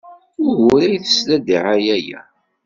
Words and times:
Wuɣur 0.43 0.81
ay 0.89 0.97
tesla 1.03 1.37
ddiɛaya-a? 1.41 2.21